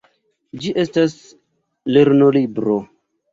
[0.63, 1.17] Ĝi estas
[1.97, 2.81] lernolibro.